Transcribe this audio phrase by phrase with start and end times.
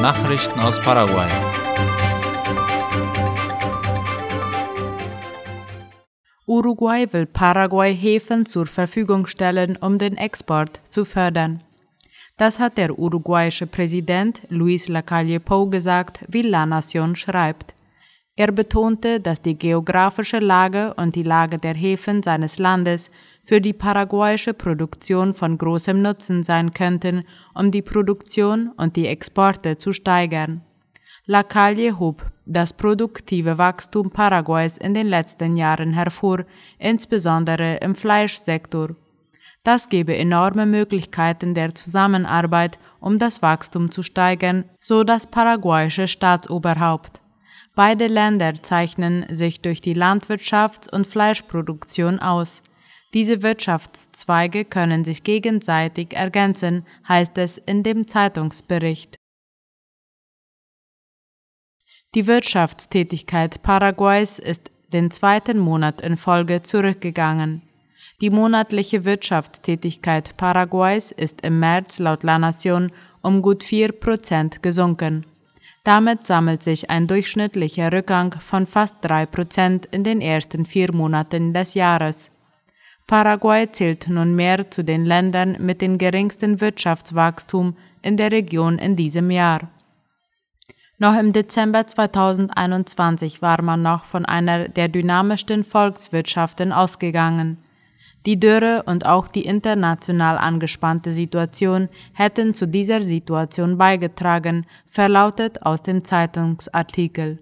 [0.00, 1.28] Nachrichten aus Paraguay.
[6.46, 11.60] Uruguay will Paraguay Häfen zur Verfügung stellen, um den Export zu fördern.
[12.38, 17.74] Das hat der uruguayische Präsident Luis Lacalle Pou gesagt, wie La Nación schreibt.
[18.40, 23.10] Er betonte, dass die geografische Lage und die Lage der Häfen seines Landes
[23.44, 29.76] für die paraguayische Produktion von großem Nutzen sein könnten, um die Produktion und die Exporte
[29.76, 30.62] zu steigern.
[31.26, 36.46] Lacalle hob das produktive Wachstum Paraguays in den letzten Jahren hervor,
[36.78, 38.96] insbesondere im Fleischsektor.
[39.64, 47.20] Das gebe enorme Möglichkeiten der Zusammenarbeit, um das Wachstum zu steigern, so das paraguayische Staatsoberhaupt.
[47.74, 52.62] Beide Länder zeichnen sich durch die Landwirtschafts- und Fleischproduktion aus.
[53.14, 59.16] Diese Wirtschaftszweige können sich gegenseitig ergänzen, heißt es in dem Zeitungsbericht.
[62.14, 67.62] Die Wirtschaftstätigkeit Paraguays ist den zweiten Monat in Folge zurückgegangen.
[68.20, 75.24] Die monatliche Wirtschaftstätigkeit Paraguays ist im März laut La Nation um gut vier Prozent gesunken.
[75.84, 81.54] Damit sammelt sich ein durchschnittlicher Rückgang von fast drei Prozent in den ersten vier Monaten
[81.54, 82.30] des Jahres.
[83.06, 89.30] Paraguay zählt nunmehr zu den Ländern mit dem geringsten Wirtschaftswachstum in der Region in diesem
[89.30, 89.70] Jahr.
[90.98, 97.56] Noch im Dezember 2021 war man noch von einer der dynamischsten Volkswirtschaften ausgegangen.
[98.26, 105.82] Die Dürre und auch die international angespannte Situation hätten zu dieser Situation beigetragen, verlautet aus
[105.82, 107.38] dem Zeitungsartikel.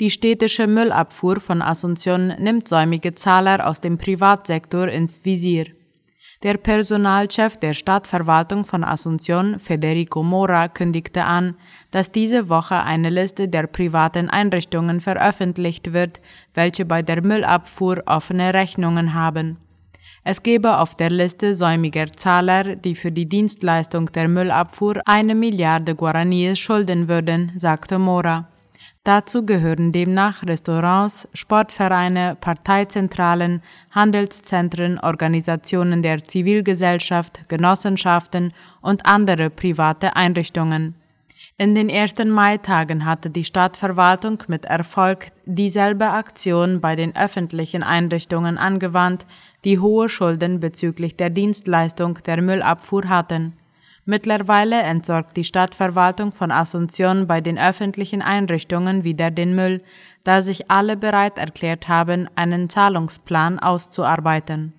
[0.00, 5.77] Die städtische Müllabfuhr von Asunción nimmt säumige Zahler aus dem Privatsektor ins Visier.
[6.44, 11.56] Der Personalchef der Stadtverwaltung von Asunción, Federico Mora, kündigte an,
[11.90, 16.20] dass diese Woche eine Liste der privaten Einrichtungen veröffentlicht wird,
[16.54, 19.56] welche bei der Müllabfuhr offene Rechnungen haben.
[20.22, 25.94] Es gebe auf der Liste säumiger Zahler, die für die Dienstleistung der Müllabfuhr eine Milliarde
[25.94, 28.46] Guaraníes schulden würden, sagte Mora.
[29.04, 40.94] Dazu gehören demnach Restaurants, Sportvereine, Parteizentralen, Handelszentren, Organisationen der Zivilgesellschaft, Genossenschaften und andere private Einrichtungen.
[41.60, 48.58] In den ersten Maitagen hatte die Stadtverwaltung mit Erfolg dieselbe Aktion bei den öffentlichen Einrichtungen
[48.58, 49.26] angewandt,
[49.64, 53.54] die hohe Schulden bezüglich der Dienstleistung der Müllabfuhr hatten.
[54.10, 59.82] Mittlerweile entsorgt die Stadtverwaltung von Asunción bei den öffentlichen Einrichtungen wieder den Müll,
[60.24, 64.72] da sich alle bereit erklärt haben, einen Zahlungsplan auszuarbeiten.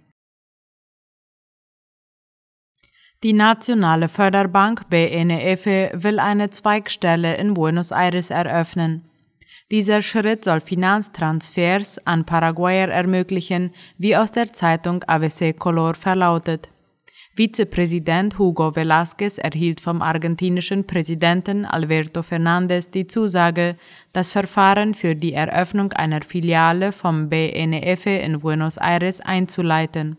[3.21, 5.67] Die nationale Förderbank BNF
[6.03, 9.07] will eine Zweigstelle in Buenos Aires eröffnen.
[9.69, 16.69] Dieser Schritt soll Finanztransfers an Paraguayer ermöglichen, wie aus der Zeitung ABC Color verlautet.
[17.39, 23.77] Vizepräsident Hugo Velázquez erhielt vom argentinischen Präsidenten Alberto Fernández die Zusage,
[24.11, 30.17] das Verfahren für die Eröffnung einer Filiale vom BNF in Buenos Aires einzuleiten.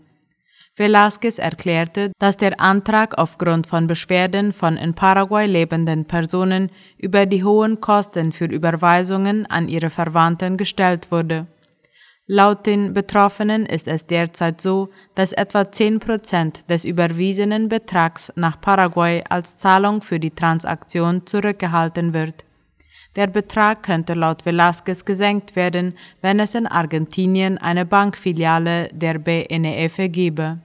[0.78, 7.44] Velázquez erklärte, dass der Antrag aufgrund von Beschwerden von in Paraguay lebenden Personen über die
[7.44, 11.46] hohen Kosten für Überweisungen an ihre Verwandten gestellt wurde.
[12.32, 18.60] Laut den Betroffenen ist es derzeit so, dass etwa 10 Prozent des überwiesenen Betrags nach
[18.60, 22.44] Paraguay als Zahlung für die Transaktion zurückgehalten wird.
[23.16, 29.96] Der Betrag könnte laut Velázquez gesenkt werden, wenn es in Argentinien eine Bankfiliale der BNF
[30.12, 30.60] gebe.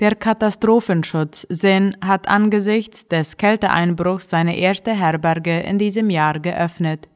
[0.00, 7.08] Der Katastrophenschutz SIN hat angesichts des Kälteeinbruchs seine erste Herberge in diesem Jahr geöffnet.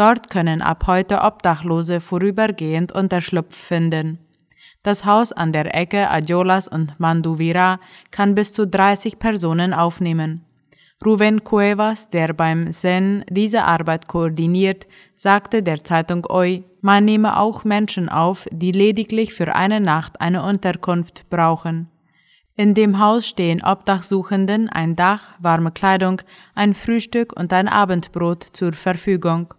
[0.00, 4.18] Dort können ab heute Obdachlose vorübergehend Unterschlupf finden.
[4.82, 7.78] Das Haus an der Ecke Ayolas und Manduvira
[8.10, 10.42] kann bis zu 30 Personen aufnehmen.
[11.04, 17.64] Ruven Cuevas, der beim SEN diese Arbeit koordiniert, sagte der Zeitung OI, man nehme auch
[17.64, 21.90] Menschen auf, die lediglich für eine Nacht eine Unterkunft brauchen.
[22.56, 26.22] In dem Haus stehen Obdachsuchenden ein Dach, warme Kleidung,
[26.54, 29.52] ein Frühstück und ein Abendbrot zur Verfügung.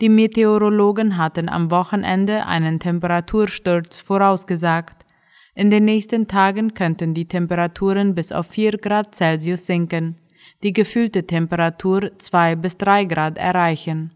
[0.00, 5.06] Die Meteorologen hatten am Wochenende einen Temperatursturz vorausgesagt.
[5.54, 10.16] In den nächsten Tagen könnten die Temperaturen bis auf 4 Grad Celsius sinken,
[10.64, 14.10] die gefühlte Temperatur 2 bis 3 Grad erreichen.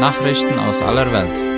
[0.00, 1.50] Nachrichten aus aller Welt.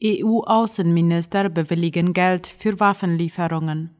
[0.00, 3.97] EU-Außenminister bewilligen Geld für Waffenlieferungen.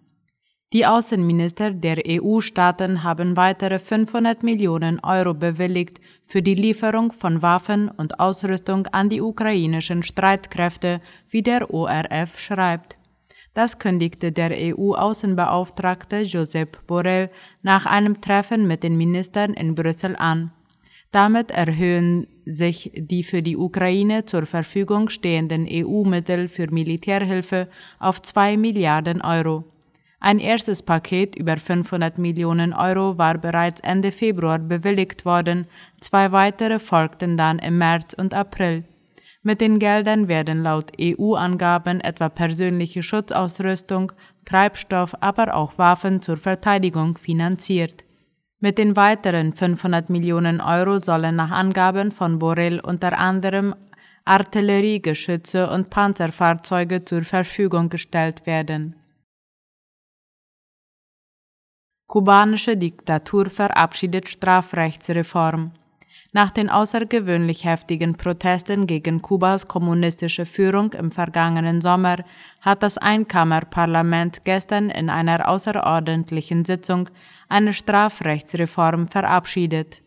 [0.75, 7.89] Die Außenminister der EU-Staaten haben weitere 500 Millionen Euro bewilligt für die Lieferung von Waffen
[7.89, 11.01] und Ausrüstung an die ukrainischen Streitkräfte,
[11.31, 12.99] wie der ORF schreibt.
[13.55, 17.31] Das kündigte der EU-Außenbeauftragte Josep Borrell
[17.63, 20.53] nach einem Treffen mit den Ministern in Brüssel an.
[21.13, 27.69] Damit erhöhen sich die für die Ukraine zur Verfügung stehenden EU-Mittel für Militärhilfe
[27.99, 29.65] auf zwei Milliarden Euro.
[30.21, 35.67] Ein erstes Paket über 500 Millionen Euro war bereits Ende Februar bewilligt worden,
[36.01, 38.85] zwei weitere folgten dann im März und April.
[39.43, 44.13] Mit den Geldern werden laut EU-Angaben etwa persönliche Schutzausrüstung,
[44.45, 48.05] Treibstoff, aber auch Waffen zur Verteidigung finanziert.
[48.59, 53.73] Mit den weiteren 500 Millionen Euro sollen nach Angaben von Borrell unter anderem
[54.25, 58.98] Artilleriegeschütze und Panzerfahrzeuge zur Verfügung gestellt werden.
[62.09, 65.73] Kubanische Diktatur verabschiedet Strafrechtsreform.
[66.33, 72.25] Nach den außergewöhnlich heftigen Protesten gegen Kubas kommunistische Führung im vergangenen Sommer
[72.63, 77.11] hat das Einkammerparlament gestern in einer außerordentlichen Sitzung
[77.51, 80.01] eine Strafrechtsreform verabschiedet.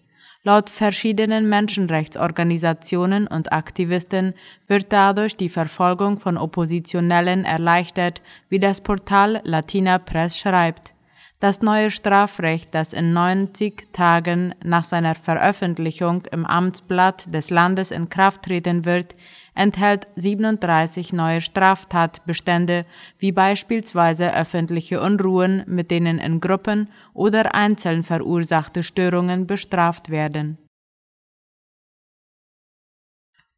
[0.43, 4.33] Laut verschiedenen Menschenrechtsorganisationen und Aktivisten
[4.65, 10.95] wird dadurch die Verfolgung von Oppositionellen erleichtert, wie das Portal Latina Press schreibt.
[11.41, 18.09] Das neue Strafrecht, das in 90 Tagen nach seiner Veröffentlichung im Amtsblatt des Landes in
[18.09, 19.15] Kraft treten wird,
[19.55, 22.85] enthält 37 neue Straftatbestände,
[23.17, 30.59] wie beispielsweise öffentliche Unruhen, mit denen in Gruppen oder einzeln verursachte Störungen bestraft werden.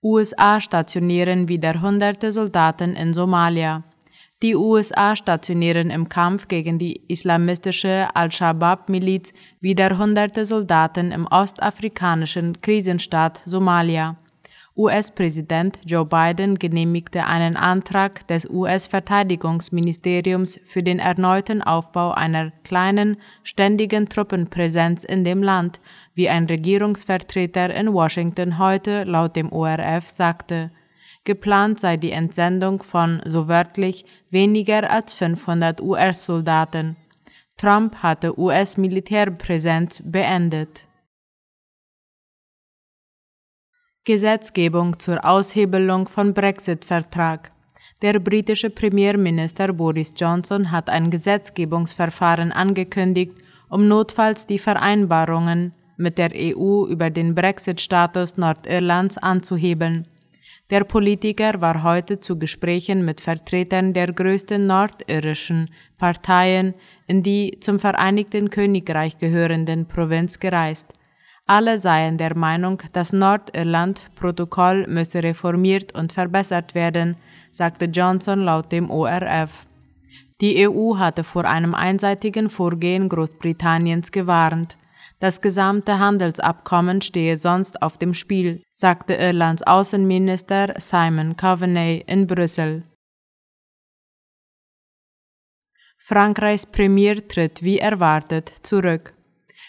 [0.02, 3.84] USA stationieren wieder hunderte Soldaten in Somalia.
[4.44, 9.32] Die USA stationieren im Kampf gegen die islamistische Al-Shabaab-Miliz
[9.62, 14.18] wieder hunderte Soldaten im ostafrikanischen Krisenstaat Somalia.
[14.76, 24.10] US-Präsident Joe Biden genehmigte einen Antrag des US-Verteidigungsministeriums für den erneuten Aufbau einer kleinen, ständigen
[24.10, 25.80] Truppenpräsenz in dem Land,
[26.16, 30.72] wie ein Regierungsvertreter in Washington heute laut dem ORF sagte.
[31.26, 36.98] Geplant sei die Entsendung von, so wörtlich, weniger als 500 US-Soldaten.
[37.56, 40.86] Trump hatte US-Militärpräsenz beendet.
[44.06, 47.54] Gesetzgebung zur Aushebelung von Brexit-Vertrag.
[48.02, 53.38] Der britische Premierminister Boris Johnson hat ein Gesetzgebungsverfahren angekündigt,
[53.70, 60.06] um notfalls die Vereinbarungen mit der EU über den Brexit-Status Nordirlands anzuhebeln.
[60.70, 66.74] Der Politiker war heute zu Gesprächen mit Vertretern der größten nordirischen Parteien
[67.06, 70.94] in die zum Vereinigten Königreich gehörenden Provinz gereist.
[71.46, 77.18] Alle seien der Meinung, das Nordirland-Protokoll müsse reformiert und verbessert werden,
[77.52, 79.68] sagte Johnson laut dem ORF.
[80.40, 84.78] Die EU hatte vor einem einseitigen Vorgehen Großbritanniens gewarnt.
[85.24, 92.84] Das gesamte Handelsabkommen stehe sonst auf dem Spiel, sagte Irlands Außenminister Simon Coveney in Brüssel.
[95.98, 99.14] Frankreichs Premier tritt wie erwartet zurück.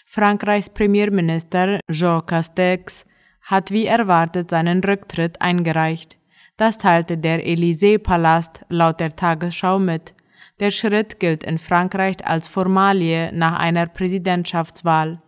[0.06, 3.06] Frankreichs Premierminister Jean Castex
[3.42, 6.18] hat wie erwartet seinen Rücktritt eingereicht.
[6.56, 10.14] Das teilte der Élysée-Palast laut der Tagesschau mit.
[10.58, 15.20] Der Schritt gilt in Frankreich als Formalie nach einer Präsidentschaftswahl.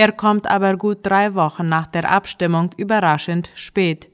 [0.00, 4.08] Er kommt aber gut drei Wochen nach der Abstimmung überraschend spät.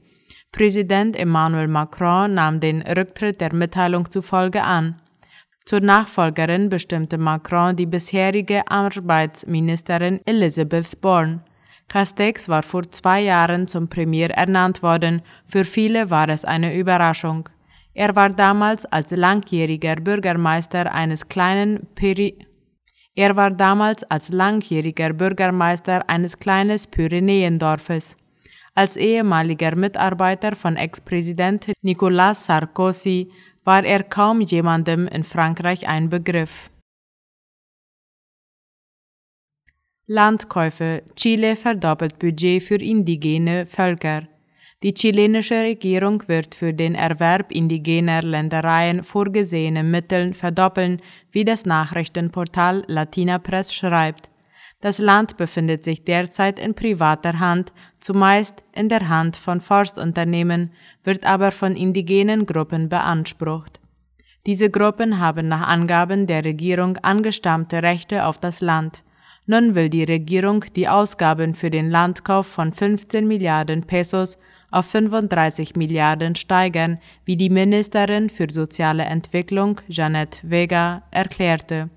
[0.51, 5.01] Präsident Emmanuel Macron nahm den Rücktritt der Mitteilung zufolge an.
[5.63, 11.39] Zur Nachfolgerin bestimmte Macron die bisherige Arbeitsministerin Elizabeth Bourne.
[11.87, 17.47] Castex war vor zwei Jahren zum Premier ernannt worden, für viele war es eine Überraschung.
[17.93, 22.45] Er war damals als langjähriger Bürgermeister eines kleinen Peri
[23.17, 28.15] er war damals als langjähriger Bürgermeister eines kleinen Pyrenäendorfes.
[28.75, 33.31] Als ehemaliger Mitarbeiter von Ex-Präsident Nicolas Sarkozy
[33.63, 36.69] war er kaum jemandem in Frankreich ein Begriff.
[40.05, 44.27] Landkäufe Chile verdoppelt Budget für indigene Völker.
[44.83, 52.83] Die chilenische Regierung wird für den Erwerb indigener Ländereien vorgesehene Mittel verdoppeln, wie das Nachrichtenportal
[52.85, 54.29] Latina Press schreibt.
[54.79, 60.71] Das Land befindet sich derzeit in privater Hand, zumeist in der Hand von Forstunternehmen,
[61.03, 63.79] wird aber von indigenen Gruppen beansprucht.
[64.45, 69.03] Diese Gruppen haben nach Angaben der Regierung angestammte Rechte auf das Land.
[69.47, 74.37] Nun will die Regierung die Ausgaben für den Landkauf von 15 Milliarden Pesos
[74.71, 81.89] auf 35 Milliarden steigern, wie die Ministerin für soziale Entwicklung Janet Vega erklärte.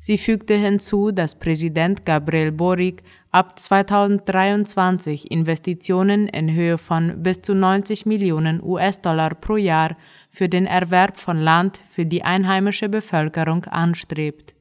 [0.00, 7.54] Sie fügte hinzu, dass Präsident Gabriel Boric ab 2023 Investitionen in Höhe von bis zu
[7.54, 9.96] 90 Millionen US-Dollar pro Jahr
[10.28, 14.54] für den Erwerb von Land für die einheimische Bevölkerung anstrebt.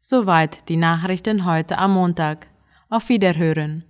[0.00, 2.46] Soweit die Nachrichten heute am Montag.
[2.88, 3.82] Auf Wiederhören.